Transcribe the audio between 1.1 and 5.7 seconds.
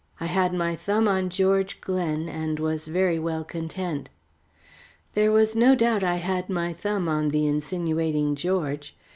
George Glen, and was very well content. There was